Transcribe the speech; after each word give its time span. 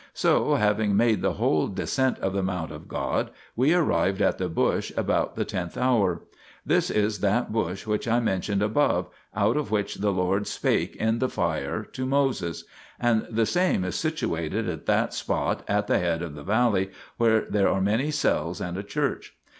So 0.15 0.55
having 0.55 0.97
made 0.97 1.21
the 1.21 1.33
whole 1.33 1.67
descent 1.67 2.17
of 2.21 2.33
the 2.33 2.41
mount 2.41 2.71
of 2.71 2.87
God 2.87 3.29
we 3.55 3.75
arrived 3.75 4.19
at 4.19 4.39
the 4.39 4.49
bush 4.49 4.91
about 4.97 5.35
the 5.35 5.45
tenth 5.45 5.77
hour. 5.77 6.23
This 6.65 6.89
is 6.89 7.19
that 7.19 7.51
bush 7.53 7.85
which 7.85 8.07
I 8.07 8.19
mentioned 8.19 8.63
above, 8.63 9.09
out 9.35 9.57
of 9.57 9.69
which 9.69 9.97
the 9.97 10.11
Lord 10.11 10.47
spake 10.47 10.95
in 10.95 11.19
the 11.19 11.29
fire 11.29 11.83
to 11.83 12.05
Moses, 12.07 12.63
and 12.99 13.27
the 13.29 13.45
same 13.45 13.83
is 13.83 13.93
situated 13.95 14.67
at 14.67 14.87
that 14.87 15.13
spot 15.13 15.61
at 15.67 15.85
the 15.85 15.99
head 15.99 16.23
of 16.23 16.33
the 16.33 16.41
valley 16.41 16.89
where 17.17 17.41
there 17.41 17.69
are 17.69 17.79
many 17.79 18.09
cells 18.09 18.59
and 18.59 18.77
a 18.79 18.83
church. 18.83 19.37